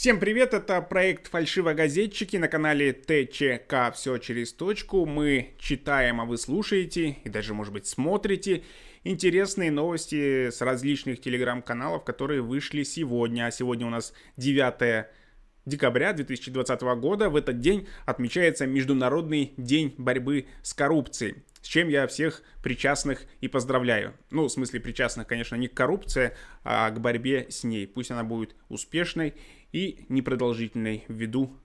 [0.00, 5.04] Всем привет, это проект «Фальшивогазетчики» на канале ТЧК «Все через точку».
[5.04, 8.62] Мы читаем, а вы слушаете и даже, может быть, смотрите
[9.04, 13.44] интересные новости с различных телеграм-каналов, которые вышли сегодня.
[13.44, 15.04] А сегодня у нас 9
[15.66, 17.28] декабря 2020 года.
[17.28, 21.44] В этот день отмечается Международный день борьбы с коррупцией.
[21.62, 24.14] С чем я всех причастных и поздравляю.
[24.30, 26.34] Ну, в смысле причастных, конечно, не к коррупции,
[26.64, 27.86] а к борьбе с ней.
[27.86, 29.34] Пусть она будет успешной
[29.72, 31.56] и непродолжительной ввиду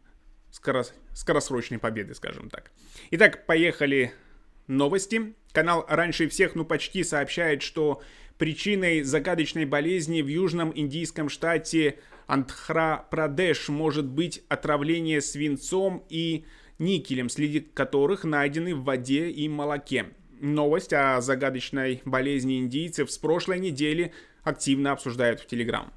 [0.52, 0.94] скорос...
[1.14, 2.72] скоросрочной победы, скажем так.
[3.12, 4.14] Итак, поехали
[4.68, 5.34] новости.
[5.52, 8.02] Канал «Раньше всех, ну почти» сообщает, что
[8.38, 16.46] причиной загадочной болезни в южном индийском штате Андхра-Прадеш может быть отравление свинцом и
[16.80, 20.08] никелем, следы которых найдены в воде и молоке.
[20.40, 25.92] Новость о загадочной болезни индийцев с прошлой недели активно обсуждают в Телеграм.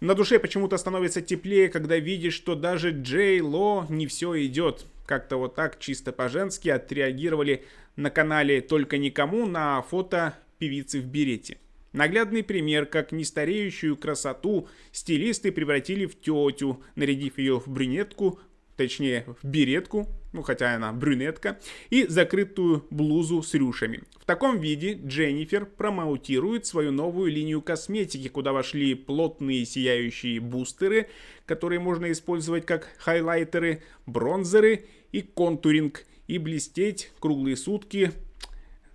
[0.00, 4.86] На душе почему-то становится теплее, когда видишь, что даже Джей Ло не все идет.
[5.06, 7.64] Как-то вот так чисто по-женски отреагировали
[7.96, 11.58] на канале «Только никому» на фото певицы в берете.
[11.92, 18.38] Наглядный пример, как нестареющую красоту стилисты превратили в тетю, нарядив ее в брюнетку,
[18.78, 21.58] точнее в беретку, ну хотя она брюнетка,
[21.90, 24.04] и закрытую блузу с рюшами.
[24.18, 31.08] В таком виде Дженнифер промоутирует свою новую линию косметики, куда вошли плотные сияющие бустеры,
[31.44, 38.12] которые можно использовать как хайлайтеры, бронзеры и контуринг, и блестеть круглые сутки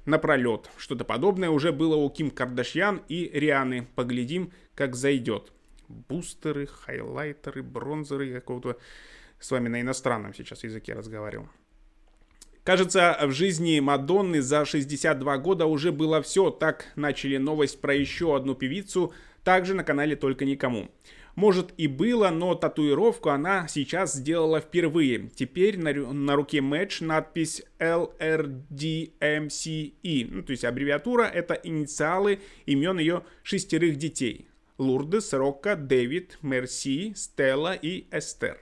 [0.06, 0.70] напролет.
[0.78, 3.88] Что-то подобное уже было у Ким Кардашьян и Рианы.
[3.95, 5.52] Поглядим, как зайдет.
[5.90, 8.78] Бустеры, хайлайтеры, бронзеры какого-то
[9.44, 11.49] с вами на иностранном сейчас языке разговаривал.
[12.63, 16.50] Кажется, в жизни Мадонны за 62 года уже было все.
[16.50, 19.11] Так начали новость про еще одну певицу,
[19.44, 20.88] также на канале «Только никому».
[21.35, 25.30] Может и было, но татуировку она сейчас сделала впервые.
[25.35, 30.28] Теперь на, на руке Мэтч надпись LRDMCE.
[30.29, 34.47] Ну, то есть аббревиатура это инициалы имен ее шестерых детей.
[34.78, 38.59] Лурдес, Рокко, Дэвид, Мерси, Стелла и Эстер.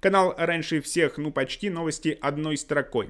[0.00, 3.08] Канал раньше всех, ну почти, новости одной строкой.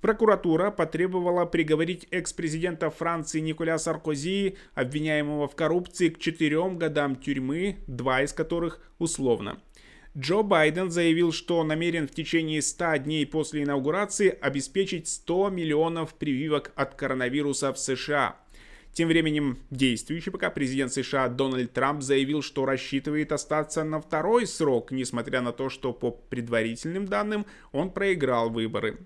[0.00, 8.22] Прокуратура потребовала приговорить экс-президента Франции Николя Саркози, обвиняемого в коррупции, к четырем годам тюрьмы, два
[8.22, 9.60] из которых условно.
[10.18, 16.72] Джо Байден заявил, что намерен в течение 100 дней после инаугурации обеспечить 100 миллионов прививок
[16.74, 18.36] от коронавируса в США.
[18.94, 24.90] Тем временем действующий пока президент США Дональд Трамп заявил, что рассчитывает остаться на второй срок,
[24.90, 28.96] несмотря на то, что по предварительным данным он проиграл выборы.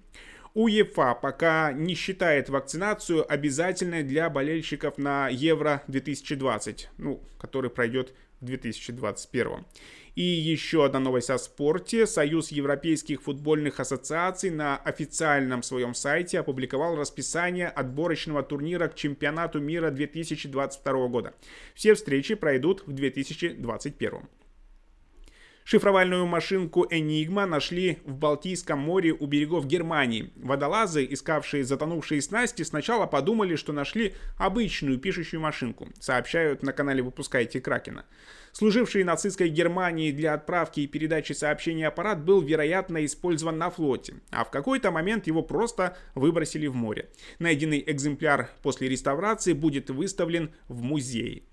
[0.54, 8.44] УЕФА пока не считает вакцинацию обязательной для болельщиков на Евро 2020, ну, который пройдет в
[8.44, 9.64] 2021.
[10.14, 12.06] И еще одна новость о спорте.
[12.06, 19.90] Союз европейских футбольных ассоциаций на официальном своем сайте опубликовал расписание отборочного турнира к чемпионату мира
[19.90, 21.34] 2022 года.
[21.74, 24.39] Все встречи пройдут в 2021.
[25.70, 30.32] Шифровальную машинку Enigma нашли в Балтийском море у берегов Германии.
[30.34, 37.60] Водолазы, искавшие затонувшие снасти, сначала подумали, что нашли обычную пишущую машинку, сообщают на канале «Выпускайте
[37.60, 38.04] Кракена».
[38.50, 44.42] Служивший нацистской Германии для отправки и передачи сообщений аппарат был, вероятно, использован на флоте, а
[44.42, 47.10] в какой-то момент его просто выбросили в море.
[47.38, 51.44] Найденный экземпляр после реставрации будет выставлен в музее.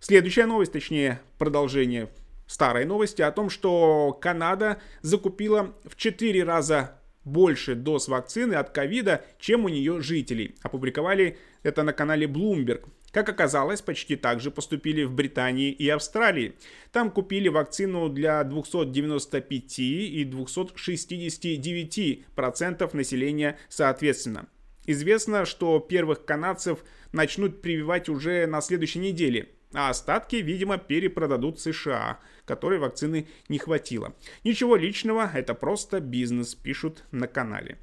[0.00, 2.10] Следующая новость, точнее продолжение
[2.48, 9.24] старой новости о том, что Канада закупила в 4 раза больше доз вакцины от ковида,
[9.38, 10.56] чем у нее жителей.
[10.62, 12.88] Опубликовали это на канале Bloomberg.
[13.12, 16.54] Как оказалось, почти так же поступили в Британии и Австралии.
[16.92, 24.48] Там купили вакцину для 295 и 269% населения соответственно.
[24.86, 26.78] Известно, что первых канадцев
[27.12, 34.14] начнут прививать уже на следующей неделе, а остатки, видимо, перепродадут США, которой вакцины не хватило.
[34.44, 37.78] Ничего личного, это просто бизнес, пишут на канале.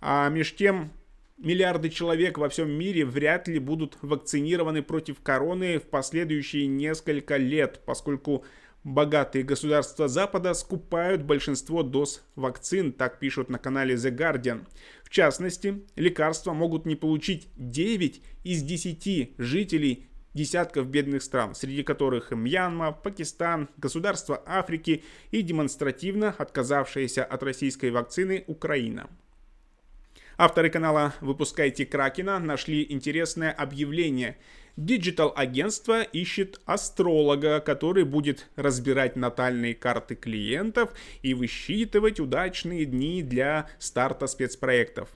[0.00, 0.92] А меж тем
[1.36, 7.80] миллиарды человек во всем мире вряд ли будут вакцинированы против короны в последующие несколько лет,
[7.84, 8.44] поскольку
[8.84, 14.66] богатые государства Запада скупают большинство доз вакцин, так пишут на канале The Guardian.
[15.02, 22.30] В частности, лекарства могут не получить 9 из 10 жителей десятков бедных стран, среди которых
[22.30, 29.08] Мьянма, Пакистан, государства Африки и демонстративно отказавшаяся от российской вакцины Украина.
[30.42, 34.38] Авторы канала «Выпускайте Кракена» нашли интересное объявление.
[34.78, 44.26] Диджитал-агентство ищет астролога, который будет разбирать натальные карты клиентов и высчитывать удачные дни для старта
[44.26, 45.10] спецпроектов.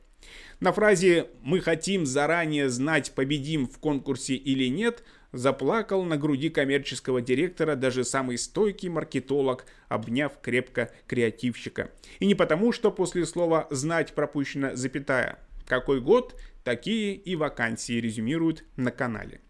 [0.61, 5.03] На фразе «Мы хотим заранее знать, победим в конкурсе или нет»
[5.35, 11.91] заплакал на груди коммерческого директора даже самый стойкий маркетолог, обняв крепко креативщика.
[12.21, 15.39] И не потому, что после слова «знать» пропущена запятая.
[15.67, 19.41] Какой год, такие и вакансии резюмируют на канале.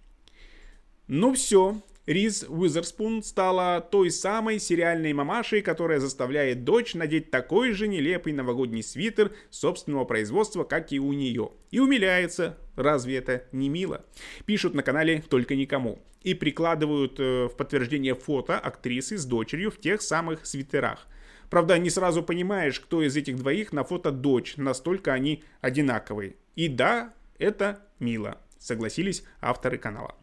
[1.07, 7.89] Ну все, Риз Уизерспун стала той самой сериальной мамашей, которая заставляет дочь надеть такой же
[7.89, 11.53] нелепый новогодний свитер собственного производства, как и у нее.
[11.71, 14.05] И умиляется, разве это не мило?
[14.45, 15.99] Пишут на канале «Только никому».
[16.23, 21.07] И прикладывают э, в подтверждение фото актрисы с дочерью в тех самых свитерах.
[21.49, 26.37] Правда, не сразу понимаешь, кто из этих двоих на фото дочь, настолько они одинаковые.
[26.55, 30.15] И да, это мило, согласились авторы канала.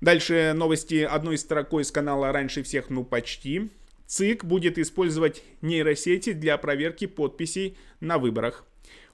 [0.00, 3.70] Дальше новости одной строкой с канала «Раньше всех, ну почти».
[4.06, 8.64] ЦИК будет использовать нейросети для проверки подписей на выборах.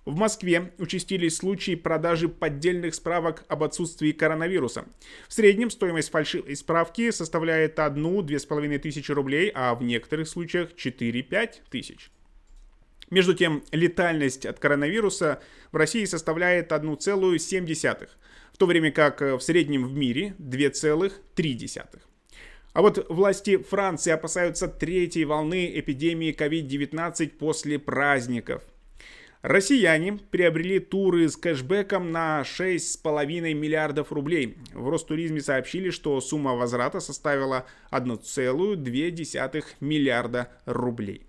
[0.05, 4.85] В Москве участились случаи продажи поддельных справок об отсутствии коронавируса.
[5.27, 12.11] В среднем стоимость фальшивой справки составляет 1-2,5 тысячи рублей, а в некоторых случаях 4-5 тысяч.
[13.11, 15.41] Между тем, летальность от коронавируса
[15.73, 18.09] в России составляет 1,7
[18.55, 22.01] в то время как э, в среднем в мире 2,3.
[22.73, 28.62] А вот власти Франции опасаются третьей волны эпидемии COVID-19 после праздников.
[29.43, 34.56] Россияне приобрели туры с кэшбэком на 6,5 миллиардов рублей.
[34.73, 41.27] В Ростуризме сообщили, что сумма возврата составила 1,2 миллиарда рублей.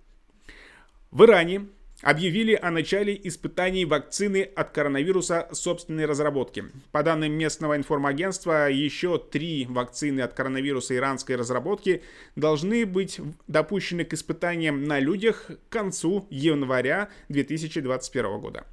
[1.15, 1.67] В Иране
[2.01, 6.65] объявили о начале испытаний вакцины от коронавируса собственной разработки.
[6.91, 12.03] По данным местного информагентства, еще три вакцины от коронавируса иранской разработки
[12.35, 18.65] должны быть допущены к испытаниям на людях к концу января 2021 года.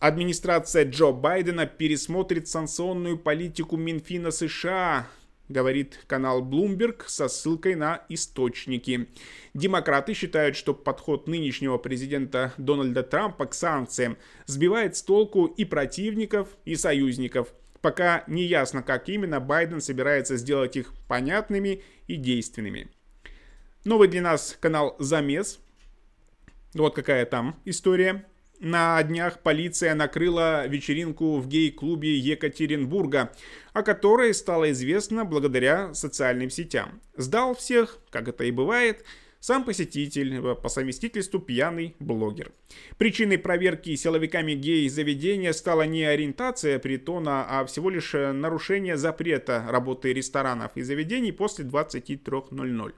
[0.00, 5.06] Администрация Джо Байдена пересмотрит санкционную политику Минфина США,
[5.48, 9.08] говорит канал Bloomberg со ссылкой на источники.
[9.54, 14.16] Демократы считают, что подход нынешнего президента Дональда Трампа к санкциям
[14.46, 17.52] сбивает с толку и противников, и союзников.
[17.80, 22.88] Пока не ясно, как именно Байден собирается сделать их понятными и действенными.
[23.84, 25.60] Новый для нас канал Замес.
[26.74, 28.26] Вот какая там история.
[28.60, 33.32] На днях полиция накрыла вечеринку в гей-клубе Екатеринбурга,
[33.74, 37.00] о которой стало известно благодаря социальным сетям.
[37.16, 39.04] Сдал всех, как это и бывает,
[39.40, 42.50] сам посетитель, по совместительству пьяный блогер.
[42.96, 50.72] Причиной проверки силовиками гей-заведения стала не ориентация притона, а всего лишь нарушение запрета работы ресторанов
[50.76, 52.94] и заведений после 23.00.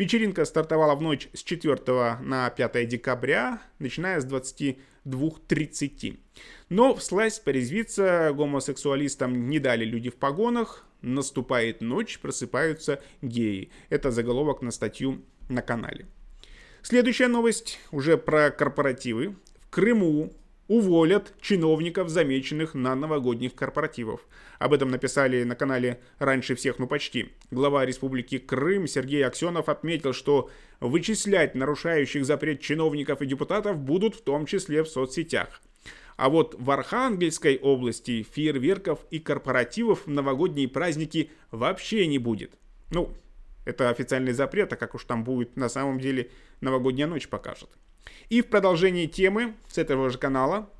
[0.00, 1.76] Вечеринка стартовала в ночь с 4
[2.22, 6.18] на 5 декабря, начиная с 22.30.
[6.70, 13.70] Но всласть порезвиться гомосексуалистам не дали люди в погонах, наступает ночь, просыпаются геи.
[13.90, 16.06] Это заголовок на статью на канале.
[16.80, 19.36] Следующая новость уже про корпоративы.
[19.58, 20.32] В Крыму
[20.70, 24.20] уволят чиновников, замеченных на новогодних корпоративах.
[24.60, 27.32] Об этом написали на канале «Раньше всех, ну почти».
[27.50, 30.48] Глава Республики Крым Сергей Аксенов отметил, что
[30.78, 35.60] вычислять нарушающих запрет чиновников и депутатов будут в том числе в соцсетях.
[36.16, 42.52] А вот в Архангельской области фейерверков и корпоративов в новогодние праздники вообще не будет.
[42.92, 43.12] Ну,
[43.64, 47.70] это официальный запрет, а как уж там будет на самом деле новогодняя ночь покажет.
[48.30, 50.70] И в продолжении темы с этого же канала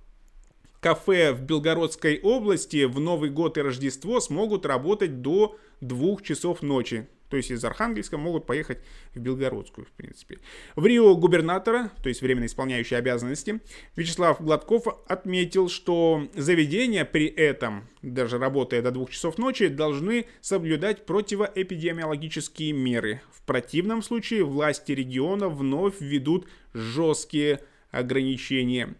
[0.78, 7.08] кафе в Белгородской области в Новый год и Рождество смогут работать до 2 часов ночи.
[7.30, 8.80] То есть из Архангельска могут поехать
[9.14, 10.38] в Белгородскую, в принципе.
[10.74, 13.60] В Рио губернатора, то есть временно исполняющий обязанности,
[13.96, 21.06] Вячеслав Гладков отметил, что заведения при этом, даже работая до двух часов ночи, должны соблюдать
[21.06, 23.22] противоэпидемиологические меры.
[23.32, 27.60] В противном случае власти региона вновь введут жесткие
[27.92, 28.94] ограничения.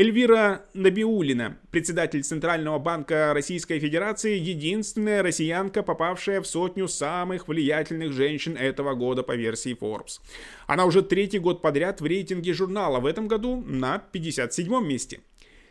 [0.00, 8.56] Эльвира Набиулина, председатель Центрального банка Российской Федерации, единственная россиянка, попавшая в сотню самых влиятельных женщин
[8.56, 10.20] этого года по версии Forbes.
[10.66, 15.20] Она уже третий год подряд в рейтинге журнала, в этом году на 57 месте.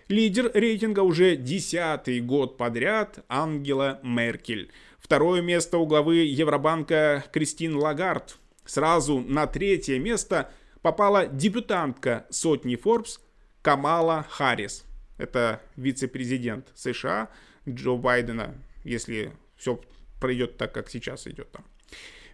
[0.10, 4.70] Лидер рейтинга уже десятый год подряд Ангела Меркель.
[5.00, 8.38] Второе место у главы Евробанка Кристин Лагард.
[8.64, 10.52] Сразу на третье место
[10.84, 13.18] попала дебютантка сотни Forbes
[13.62, 14.86] Камала Харрис.
[15.18, 17.30] Это вице-президент США
[17.68, 19.82] Джо Байдена, если все
[20.20, 21.66] пройдет так, как сейчас идет там.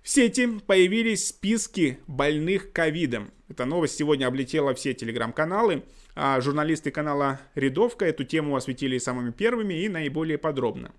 [0.04, 3.32] В сети появились списки больных ковидом.
[3.50, 9.74] Эта новость сегодня облетела все телеграм-каналы, а журналисты канала «Рядовка» эту тему осветили самыми первыми
[9.74, 10.92] и наиболее подробно.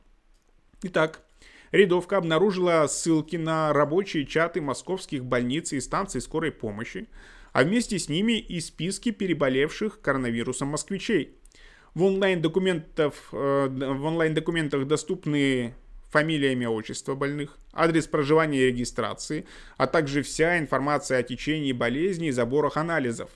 [0.82, 1.20] Итак,
[1.72, 7.08] Рядовка обнаружила ссылки на рабочие чаты московских больниц и станций скорой помощи,
[7.56, 11.38] а вместе с ними и списки переболевших коронавирусом москвичей.
[11.94, 15.74] В онлайн-документах, э, в онлайн-документах доступны
[16.10, 19.46] фамилия, имя, отчество больных, адрес проживания и регистрации,
[19.78, 23.30] а также вся информация о течении болезни и заборах анализов.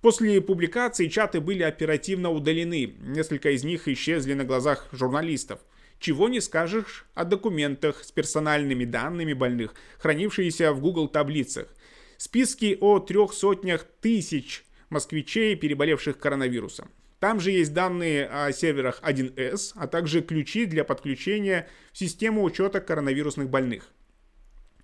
[0.00, 5.58] После публикации чаты были оперативно удалены, несколько из них исчезли на глазах журналистов.
[5.98, 11.66] Чего не скажешь о документах с персональными данными больных, хранившиеся в Google таблицах.
[12.18, 16.90] Списки о трех сотнях тысяч москвичей, переболевших коронавирусом.
[17.18, 22.80] Там же есть данные о серверах 1С, а также ключи для подключения в систему учета
[22.80, 23.90] коронавирусных больных.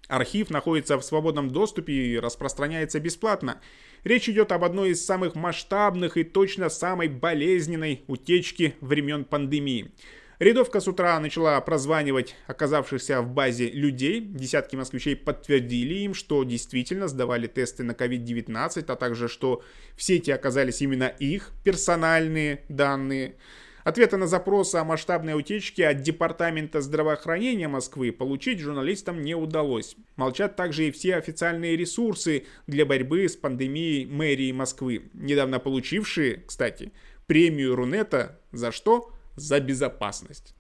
[0.09, 3.61] Архив находится в свободном доступе и распространяется бесплатно.
[4.05, 9.93] Речь идет об одной из самых масштабных и точно самой болезненной утечки времен пандемии.
[10.39, 14.21] Рядовка с утра начала прозванивать оказавшихся в базе людей.
[14.21, 19.63] Десятки москвичей подтвердили им, что действительно сдавали тесты на COVID-19, а также что
[19.97, 23.37] в сети оказались именно их персональные данные.
[23.85, 29.97] Ответа на запросы о масштабной утечке от Департамента здравоохранения Москвы получить журналистам не удалось.
[30.15, 36.93] Молчат также и все официальные ресурсы для борьбы с пандемией мэрии Москвы, недавно получившие, кстати,
[37.27, 39.13] премию Рунета за что?
[39.37, 40.55] За безопасность.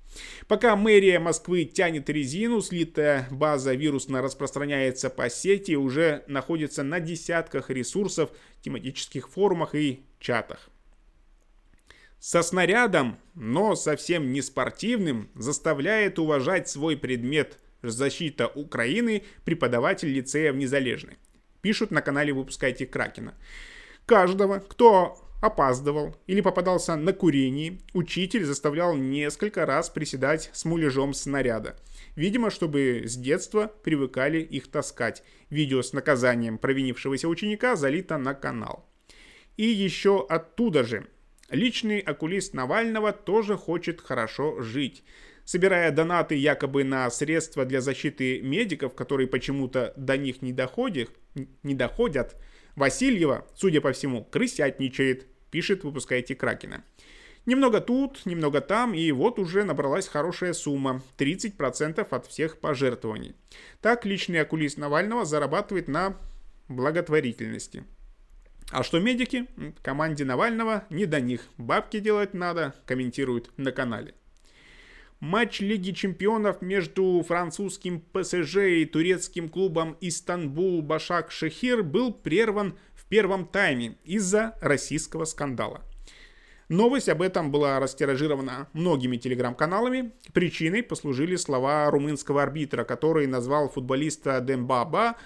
[0.46, 7.70] Пока мэрия Москвы тянет резину, слитая база вирусно распространяется по сети, уже находится на десятках
[7.70, 10.68] ресурсов, тематических форумах и чатах.
[12.18, 20.56] Со снарядом, но совсем не спортивным, заставляет уважать свой предмет «Защита Украины» преподаватель лицея в
[20.56, 21.18] Незалежной.
[21.62, 23.34] Пишут на канале «Выпускайте Кракена».
[24.06, 31.76] Каждого, кто опаздывал или попадался на курении, учитель заставлял несколько раз приседать с муляжом снаряда.
[32.14, 35.24] Видимо, чтобы с детства привыкали их таскать.
[35.50, 38.88] Видео с наказанием провинившегося ученика залито на канал.
[39.56, 41.08] И еще оттуда же.
[41.50, 45.02] Личный окулист Навального тоже хочет хорошо жить.
[45.44, 51.10] Собирая донаты якобы на средства для защиты медиков, которые почему-то до них не доходят,
[51.64, 52.36] не доходят
[52.76, 56.82] Васильева, судя по всему, крысятничает, пишет «Выпускайте Кракена».
[57.44, 63.34] Немного тут, немного там, и вот уже набралась хорошая сумма– 30% от всех пожертвований.
[63.80, 66.16] Так личный окулист Навального зарабатывает на
[66.68, 67.84] благотворительности.
[68.70, 69.46] А что медики?
[69.82, 71.42] Команде Навального не до них.
[71.58, 74.14] Бабки делать надо, комментируют на канале.
[75.22, 82.76] Матч Лиги Чемпионов между французским ПСЖ и турецким клубом Истанбул Башак Шехир был прерван
[83.12, 85.82] первом тайме из-за российского скандала.
[86.70, 90.12] Новость об этом была растиражирована многими телеграм-каналами.
[90.32, 95.18] Причиной послужили слова румынского арбитра, который назвал футболиста Дембаба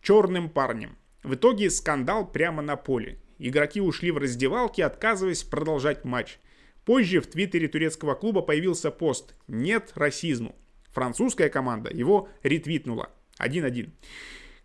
[0.00, 0.96] черным парнем.
[1.22, 3.20] В итоге скандал прямо на поле.
[3.38, 6.38] Игроки ушли в раздевалки, отказываясь продолжать матч.
[6.86, 10.56] Позже в твиттере турецкого клуба появился пост «Нет расизму».
[10.92, 13.10] Французская команда его ретвитнула.
[13.38, 13.90] 1-1.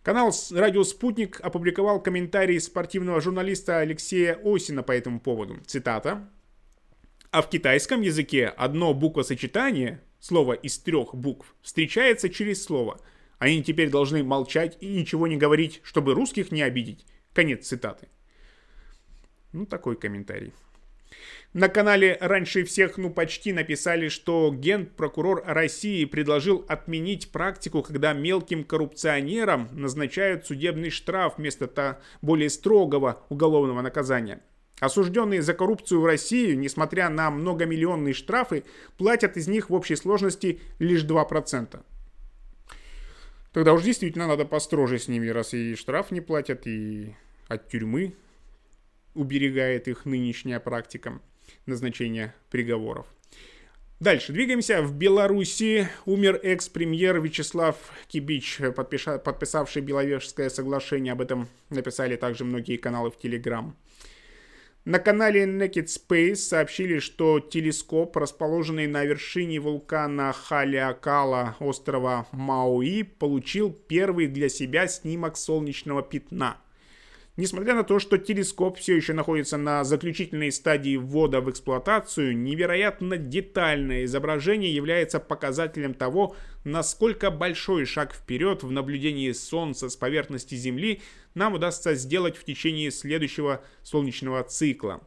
[0.02, 5.58] Канал «Радио Спутник» опубликовал комментарий спортивного журналиста Алексея Осина по этому поводу.
[5.66, 6.26] Цитата.
[7.30, 12.98] А в китайском языке одно буквосочетание, слово из трех букв, встречается через слово.
[13.38, 17.04] Они теперь должны молчать и ничего не говорить, чтобы русских не обидеть.
[17.34, 18.08] Конец цитаты.
[19.52, 20.54] Ну, такой комментарий.
[21.52, 28.62] На канале раньше всех, ну почти написали, что генпрокурор России предложил отменить практику, когда мелким
[28.62, 34.40] коррупционерам назначают судебный штраф вместо то более строгого уголовного наказания.
[34.78, 38.64] Осужденные за коррупцию в России, несмотря на многомиллионные штрафы,
[38.96, 41.80] платят из них в общей сложности лишь 2%.
[43.52, 47.16] Тогда уж действительно надо построже с ними, раз и штраф не платят, и
[47.48, 48.14] от тюрьмы
[49.14, 51.20] уберегает их нынешняя практика
[51.66, 53.06] назначения приговоров.
[54.00, 54.82] Дальше двигаемся.
[54.82, 57.76] В Беларуси умер экс-премьер Вячеслав
[58.08, 61.12] Кибич, подписавший Беловежское соглашение.
[61.12, 63.76] Об этом написали также многие каналы в Телеграм.
[64.86, 73.70] На канале Naked Space сообщили, что телескоп, расположенный на вершине вулкана Халиакала острова Мауи, получил
[73.70, 76.56] первый для себя снимок солнечного пятна–
[77.40, 83.16] Несмотря на то, что телескоп все еще находится на заключительной стадии ввода в эксплуатацию, невероятно
[83.16, 91.00] детальное изображение является показателем того, насколько большой шаг вперед в наблюдении Солнца с поверхности Земли
[91.32, 95.00] нам удастся сделать в течение следующего солнечного цикла.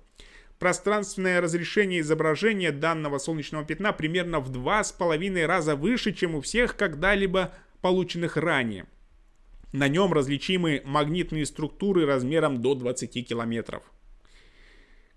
[0.58, 6.42] Пространственное разрешение изображения данного солнечного пятна примерно в два с половиной раза выше, чем у
[6.42, 8.88] всех когда-либо полученных ранее.
[9.74, 13.84] На нем различимы магнитные структуры размером до 20 километров.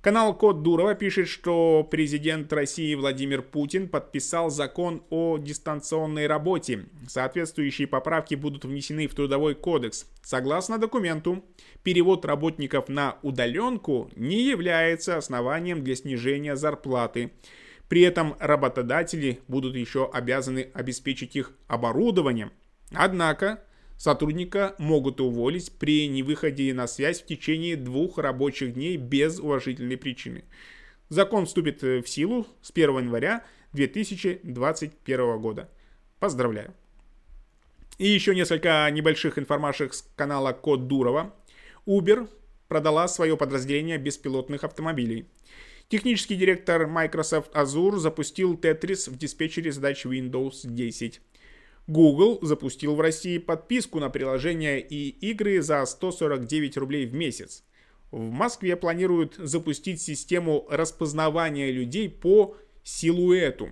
[0.01, 6.87] Канал Код Дурова пишет, что президент России Владимир Путин подписал закон о дистанционной работе.
[7.07, 10.07] Соответствующие поправки будут внесены в Трудовой кодекс.
[10.23, 11.45] Согласно документу,
[11.83, 17.33] перевод работников на удаленку не является основанием для снижения зарплаты.
[17.89, 22.53] При этом работодатели будут еще обязаны обеспечить их оборудованием.
[22.93, 23.65] Однако
[23.97, 30.45] Сотрудника могут уволить при невыходе на связь в течение двух рабочих дней без уважительной причины.
[31.09, 35.71] Закон вступит в силу с 1 января 2021 года.
[36.19, 36.75] Поздравляю.
[37.99, 41.35] И еще несколько небольших информашек с канала Код Дурова.
[41.87, 42.29] Uber
[42.69, 45.26] продала свое подразделение беспилотных автомобилей.
[45.88, 51.21] Технический директор Microsoft Azure запустил Tetris в диспетчере задач Windows 10.
[51.87, 57.62] Google запустил в России подписку на приложения и игры за 149 рублей в месяц.
[58.11, 63.71] В Москве планируют запустить систему распознавания людей по силуэту.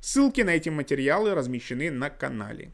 [0.00, 2.72] Ссылки на эти материалы размещены на канале.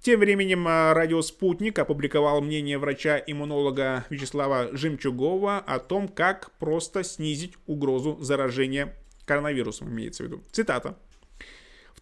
[0.00, 7.54] Тем временем э, радио «Спутник» опубликовал мнение врача-иммунолога Вячеслава Жемчугова о том, как просто снизить
[7.66, 10.42] угрозу заражения коронавирусом, имеется в виду.
[10.50, 10.98] Цитата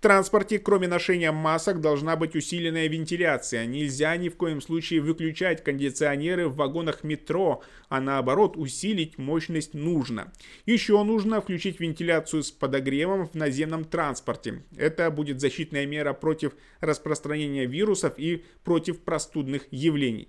[0.00, 3.66] транспорте, кроме ношения масок, должна быть усиленная вентиляция.
[3.66, 10.32] Нельзя ни в коем случае выключать кондиционеры в вагонах метро, а наоборот усилить мощность нужно.
[10.66, 14.62] Еще нужно включить вентиляцию с подогревом в наземном транспорте.
[14.76, 20.28] Это будет защитная мера против распространения вирусов и против простудных явлений.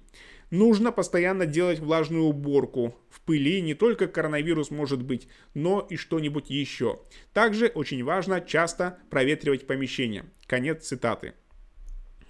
[0.51, 2.93] Нужно постоянно делать влажную уборку.
[3.09, 6.99] В пыли не только коронавирус может быть, но и что-нибудь еще.
[7.31, 10.25] Также очень важно часто проветривать помещение.
[10.47, 11.35] Конец цитаты.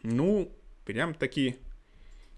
[0.04, 0.56] Ну,
[0.86, 1.56] прям таки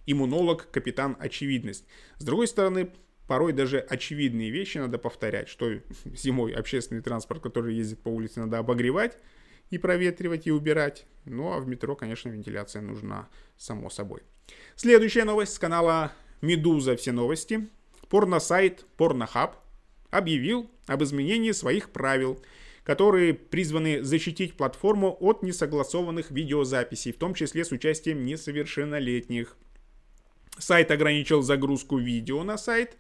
[0.06, 1.86] иммунолог, капитан очевидность.
[2.18, 2.90] С другой стороны,
[3.28, 5.70] порой даже очевидные вещи надо повторять, что
[6.06, 9.18] зимой общественный транспорт, который ездит по улице, надо обогревать
[9.70, 11.06] и проветривать и убирать.
[11.26, 14.22] Ну а в метро, конечно, вентиляция нужна само собой.
[14.76, 16.96] Следующая новость с канала «Медуза.
[16.96, 17.70] Все новости».
[18.10, 19.56] Порносайт Порнохаб
[20.12, 22.40] объявил об изменении своих правил,
[22.84, 29.58] которые призваны защитить платформу от несогласованных видеозаписей, в том числе с участием несовершеннолетних.
[30.58, 32.98] Сайт ограничил загрузку видео на сайт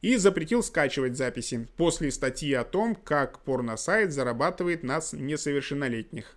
[0.00, 6.36] и запретил скачивать записи после статьи о том, как порносайт зарабатывает на несовершеннолетних.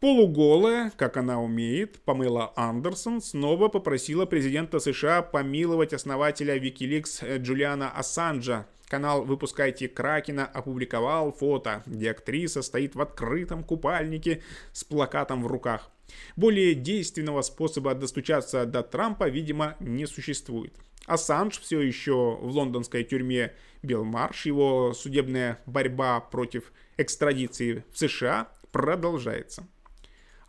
[0.00, 8.68] Полуголая, как она умеет, Памела Андерсон снова попросила президента США помиловать основателя Wikileaks Джулиана Ассанджа.
[8.86, 14.40] Канал «Выпускайте Кракена» опубликовал фото, где актриса стоит в открытом купальнике
[14.72, 15.90] с плакатом в руках.
[16.36, 20.74] Более действенного способа достучаться до Трампа, видимо, не существует.
[21.06, 24.46] Ассанж все еще в лондонской тюрьме Белмарш.
[24.46, 29.66] Его судебная борьба против экстрадиции в США продолжается.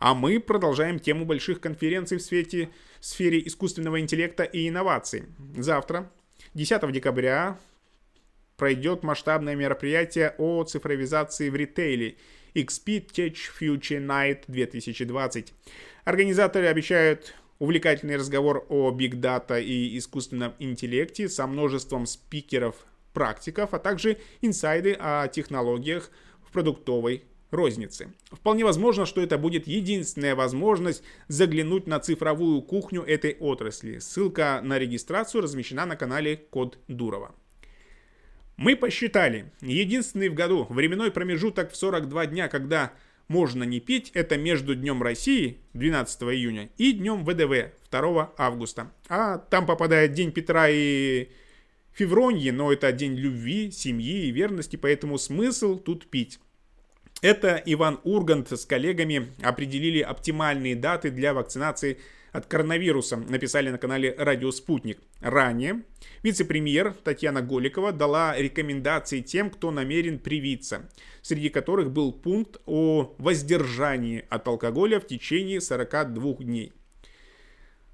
[0.00, 5.24] А мы продолжаем тему больших конференций в, свете, в сфере искусственного интеллекта и инноваций.
[5.58, 6.10] Завтра,
[6.54, 7.58] 10 декабря,
[8.56, 12.16] пройдет масштабное мероприятие о цифровизации в ритейле
[12.54, 15.52] XP Tech Future Night 2020.
[16.04, 23.78] Организаторы обещают увлекательный разговор о Big Data и искусственном интеллекте со множеством спикеров, практиков, а
[23.78, 26.10] также инсайды о технологиях
[26.42, 28.12] в продуктовой розницы.
[28.30, 33.98] Вполне возможно, что это будет единственная возможность заглянуть на цифровую кухню этой отрасли.
[33.98, 37.34] Ссылка на регистрацию размещена на канале Код Дурова.
[38.56, 42.92] Мы посчитали, единственный в году временной промежуток в 42 дня, когда
[43.26, 48.92] можно не пить, это между Днем России 12 июня и Днем ВДВ 2 августа.
[49.08, 51.28] А там попадает День Петра и
[51.92, 56.38] Февронье, но это день любви, семьи и верности, поэтому смысл тут пить.
[57.22, 61.98] Это Иван Ургант с коллегами определили оптимальные даты для вакцинации
[62.32, 65.00] от коронавируса, написали на канале «Радио Спутник».
[65.20, 65.82] Ранее
[66.22, 70.88] вице-премьер Татьяна Голикова дала рекомендации тем, кто намерен привиться,
[71.20, 76.72] среди которых был пункт о воздержании от алкоголя в течение 42 дней.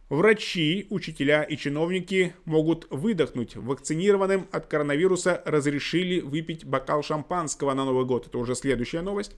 [0.09, 3.57] Врачи, учителя и чиновники могут выдохнуть.
[3.57, 8.29] Вакцинированным от коронавируса разрешили выпить бокал шампанского на Новый год.
[8.29, 9.33] Это уже следующая новость.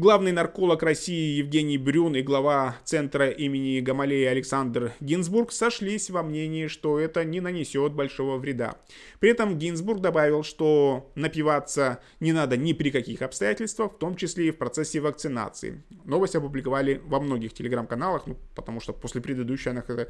[0.00, 6.68] Главный нарколог России Евгений Брюн и глава Центра имени Гамалея Александр Гинзбург сошлись во мнении,
[6.68, 8.76] что это не нанесет большого вреда.
[9.18, 14.48] При этом Гинзбург добавил, что напиваться не надо ни при каких обстоятельствах, в том числе
[14.48, 15.82] и в процессе вакцинации.
[16.06, 20.08] Новость опубликовали во многих телеграм-каналах, ну, потому что после предыдущей она как-то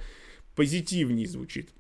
[0.55, 1.71] позитивнее звучит.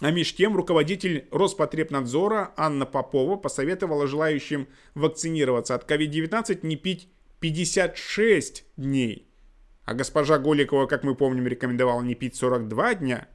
[0.00, 7.08] А меж тем руководитель Роспотребнадзора Анна Попова посоветовала желающим вакцинироваться от COVID-19 не пить
[7.40, 9.28] 56 дней.
[9.84, 13.28] А госпожа Голикова, как мы помним, рекомендовала не пить 42 дня.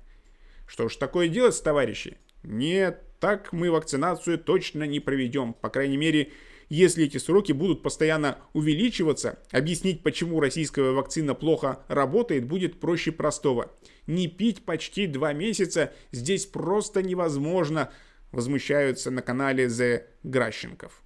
[0.67, 2.17] Что ж такое делать, товарищи?
[2.43, 5.53] Нет, так мы вакцинацию точно не проведем.
[5.53, 6.31] По крайней мере,
[6.69, 13.71] если эти сроки будут постоянно увеличиваться, объяснить, почему российская вакцина плохо работает, будет проще простого.
[14.07, 17.91] Не пить почти два месяца здесь просто невозможно,
[18.31, 21.03] возмущаются на канале The Гращенков.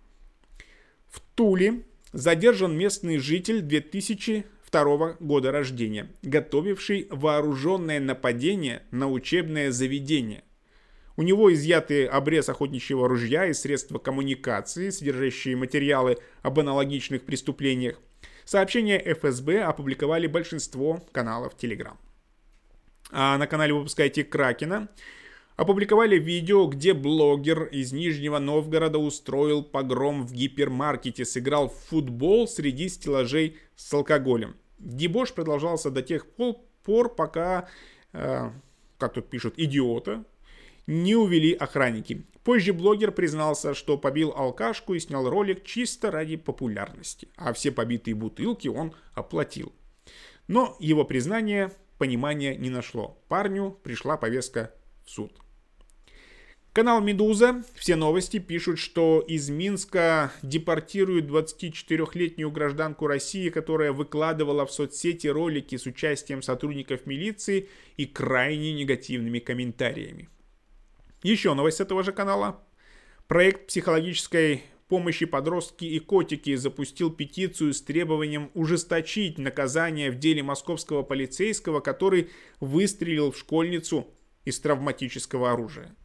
[1.07, 1.83] В Туле
[2.15, 10.43] задержан местный житель 2002 года рождения, готовивший вооруженное нападение на учебное заведение.
[11.17, 17.99] У него изъяты обрез охотничьего ружья и средства коммуникации, содержащие материалы об аналогичных преступлениях.
[18.45, 21.97] Сообщения ФСБ опубликовали большинство каналов Telegram.
[23.11, 24.87] А на канале выпускайте Кракена
[25.55, 32.89] опубликовали видео, где блогер из Нижнего Новгорода устроил погром в гипермаркете, сыграл в футбол среди
[32.89, 34.55] стеллажей с алкоголем.
[34.79, 37.69] Дебош продолжался до тех пор, пока,
[38.13, 38.51] э,
[38.97, 40.25] как тут пишут, идиота
[40.87, 42.25] не увели охранники.
[42.43, 48.13] Позже блогер признался, что побил алкашку и снял ролик чисто ради популярности, а все побитые
[48.13, 49.73] бутылки он оплатил.
[50.47, 53.17] Но его признание понимания не нашло.
[53.29, 54.71] Парню пришла повестка
[55.05, 55.33] в суд.
[56.75, 57.63] Канал «Медуза».
[57.73, 65.77] Все новости пишут, что из Минска депортируют 24-летнюю гражданку России, которая выкладывала в соцсети ролики
[65.77, 70.27] с участием сотрудников милиции и крайне негативными комментариями.
[71.23, 72.61] Еще новость с этого же канала.
[73.29, 81.03] Проект психологической помощи подростки и котики запустил петицию с требованием ужесточить наказание в деле московского
[81.03, 84.07] полицейского, который выстрелил в школьницу
[84.43, 85.95] из травматического оружия.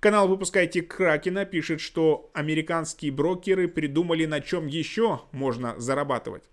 [0.00, 6.44] Канал «Выпускайте Кракена» пишет, что американские брокеры придумали, на чем еще можно зарабатывать.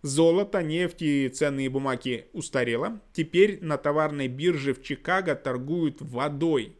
[0.00, 2.98] Золото, нефть и ценные бумаги устарело.
[3.12, 6.74] Теперь на товарной бирже в Чикаго торгуют водой.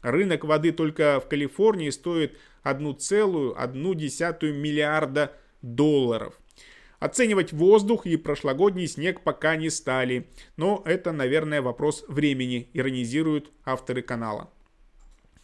[0.00, 6.40] Рынок воды только в Калифорнии стоит 1,1 миллиарда долларов.
[6.98, 14.02] Оценивать воздух и прошлогодний снег пока не стали, но это, наверное, вопрос времени, иронизируют авторы
[14.02, 14.50] канала.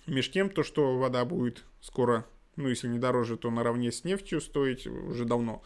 [0.09, 4.41] Меж тем, то, что вода будет скоро, ну если не дороже, то наравне с нефтью
[4.41, 5.63] стоить, уже давно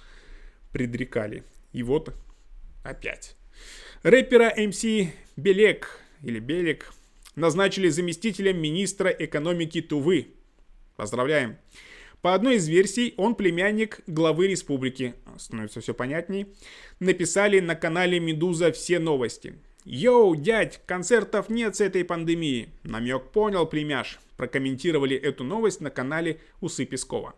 [0.72, 1.44] предрекали.
[1.72, 2.12] И вот
[2.82, 3.36] опять.
[4.02, 6.92] Рэпера MC Белек или Белек
[7.36, 10.34] назначили заместителем министра экономики Тувы.
[10.96, 11.56] Поздравляем.
[12.20, 15.14] По одной из версий, он племянник главы республики.
[15.38, 16.46] Становится все понятней.
[17.00, 19.54] Написали на канале Медуза все новости.
[19.84, 24.20] «Йоу, дядь, концертов нет с этой пандемии!» Намек понял, племяш.
[24.42, 27.36] Прокомментировали эту новость на канале Усы Пескова.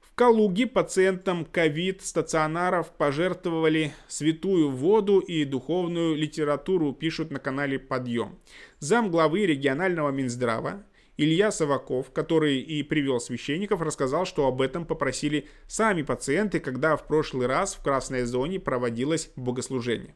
[0.00, 8.38] В Калуге пациентам ковид стационаров пожертвовали святую воду и духовную литературу, пишут на канале Подъем.
[8.78, 10.86] Зам главы регионального Минздрава
[11.18, 17.06] Илья Саваков, который и привел священников, рассказал, что об этом попросили сами пациенты, когда в
[17.06, 20.14] прошлый раз в красной зоне проводилось богослужение.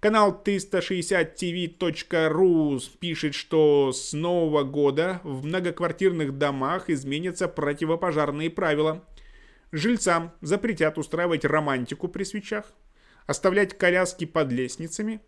[0.00, 9.04] Канал 360tv.ru пишет, что с нового года в многоквартирных домах изменятся противопожарные правила.
[9.72, 12.72] Жильцам запретят устраивать романтику при свечах,
[13.26, 15.20] оставлять коляски под лестницами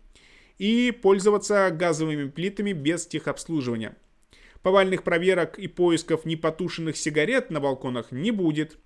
[0.57, 3.97] и пользоваться газовыми плитами без техобслуживания.
[4.61, 8.77] Повальных проверок и поисков непотушенных сигарет на балконах не будет.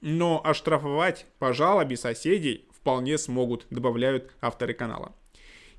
[0.00, 5.14] Но оштрафовать по жалобе соседей вполне смогут, добавляют авторы канала.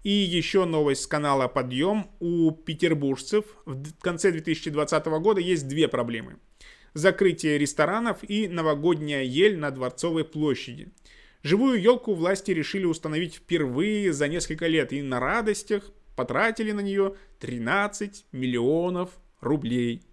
[0.04, 2.08] И еще новость с канала «Подъем».
[2.20, 6.38] У петербуржцев в конце 2020 года есть две проблемы.
[6.94, 10.94] Закрытие ресторанов и новогодняя ель на Дворцовой площади.
[11.42, 17.16] Живую елку власти решили установить впервые за несколько лет и на радостях потратили на нее
[17.40, 19.10] 13 миллионов
[19.42, 20.04] рублей.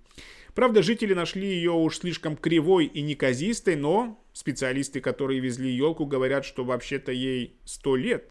[0.54, 6.44] Правда, жители нашли ее уж слишком кривой и неказистой, но специалисты, которые везли елку, говорят,
[6.44, 8.30] что вообще-то ей 100 лет.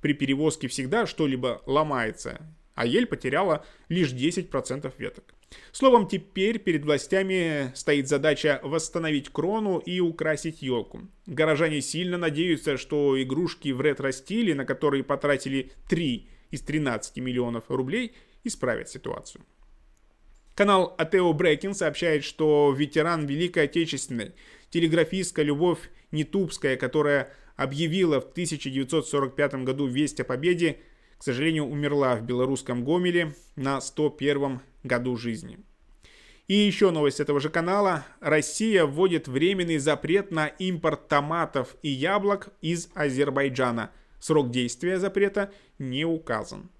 [0.00, 2.40] При перевозке всегда что-либо ломается,
[2.74, 5.34] а ель потеряла лишь 10% веток.
[5.70, 11.08] Словом, теперь перед властями стоит задача восстановить крону и украсить елку.
[11.26, 18.14] Горожане сильно надеются, что игрушки в ретро-стиле, на которые потратили 3 из 13 миллионов рублей,
[18.44, 19.44] исправят ситуацию.
[20.54, 24.32] Канал Атео Брекин сообщает, что ветеран Великой Отечественной,
[24.72, 30.78] телеграфистка Любовь Нетубская, которая объявила в 1945 году весть о победе,
[31.18, 35.58] к сожалению, умерла в белорусском Гомеле на 101 году жизни.
[36.48, 38.04] И еще новость этого же канала.
[38.20, 43.92] Россия вводит временный запрет на импорт томатов и яблок из Азербайджана.
[44.18, 46.70] Срок действия запрета не указан.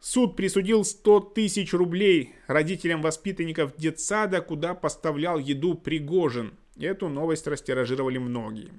[0.00, 6.54] Суд присудил 100 тысяч рублей родителям воспитанников детсада, куда поставлял еду Пригожин.
[6.78, 8.70] Эту новость растиражировали многие.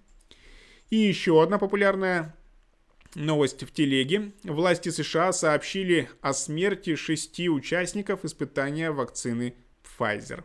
[0.90, 2.36] И еще одна популярная
[3.16, 4.32] новость в телеге.
[4.44, 10.44] Власти США сообщили о смерти шести участников испытания вакцины Pfizer.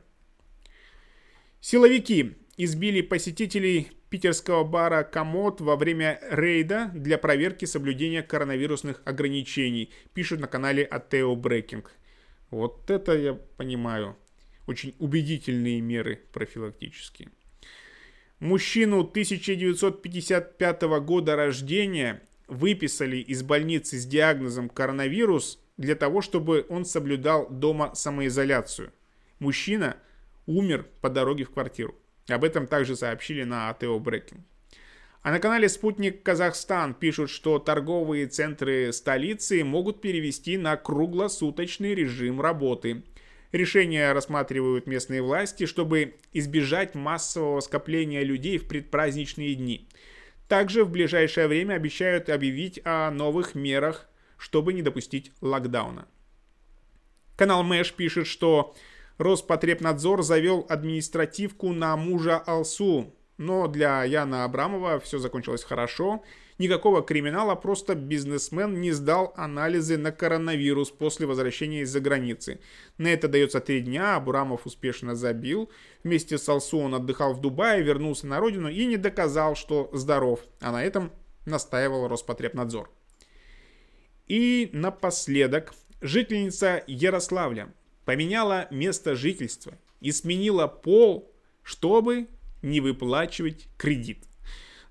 [1.60, 10.40] Силовики избили посетителей питерского бара «Комод» во время рейда для проверки соблюдения коронавирусных ограничений, пишут
[10.40, 11.92] на канале Атео Брекинг.
[12.50, 14.16] Вот это я понимаю.
[14.66, 17.30] Очень убедительные меры профилактические.
[18.42, 27.48] Мужчину 1955 года рождения выписали из больницы с диагнозом коронавирус для того, чтобы он соблюдал
[27.48, 28.92] дома самоизоляцию.
[29.38, 29.96] Мужчина
[30.46, 31.94] умер по дороге в квартиру.
[32.26, 34.40] Об этом также сообщили на АТО Брекинг.
[35.22, 42.40] А на канале «Спутник Казахстан» пишут, что торговые центры столицы могут перевести на круглосуточный режим
[42.40, 43.04] работы.
[43.52, 49.86] Решение рассматривают местные власти, чтобы избежать массового скопления людей в предпраздничные дни.
[50.48, 56.08] Также в ближайшее время обещают объявить о новых мерах, чтобы не допустить локдауна.
[57.36, 58.74] Канал Мэш пишет, что
[59.18, 66.22] Роспотребнадзор завел административку на мужа Алсу, но для Яна Абрамова все закончилось хорошо.
[66.58, 72.60] Никакого криминала, просто бизнесмен не сдал анализы на коронавирус после возвращения из-за границы.
[72.98, 75.70] На это дается три дня, Абрамов успешно забил.
[76.04, 80.40] Вместе с Алсу он отдыхал в Дубае, вернулся на родину и не доказал, что здоров.
[80.60, 81.10] А на этом
[81.46, 82.90] настаивал Роспотребнадзор.
[84.28, 87.72] И напоследок, жительница Ярославля
[88.04, 92.28] поменяла место жительства и сменила пол, чтобы
[92.60, 94.24] не выплачивать кредит.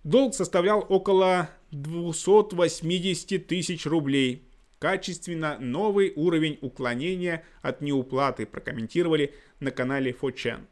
[0.03, 4.47] Долг составлял около 280 тысяч рублей.
[4.79, 10.67] Качественно новый уровень уклонения от неуплаты прокомментировали на канале Фочан.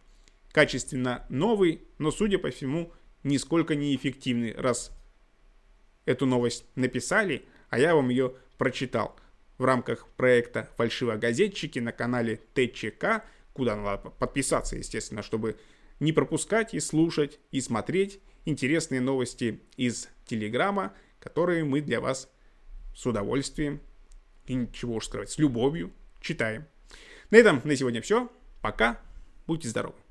[0.51, 2.91] Качественно новый, но, судя по всему,
[3.23, 4.91] нисколько неэффективный, раз
[6.05, 9.15] эту новость написали, а я вам ее прочитал–
[9.59, 15.57] в рамках проекта «Фальшивогазетчики» на канале ТЧК, куда надо подписаться, естественно, чтобы
[15.99, 22.29] не пропускать и слушать, и смотреть интересные новости из Телеграма, которые мы для вас
[22.95, 23.79] с удовольствием
[24.45, 26.65] и ничего уж скрывать, с любовью читаем.
[27.29, 28.29] На этом на сегодня все.
[28.61, 28.99] Пока.
[29.47, 30.08] Будьте здоровы.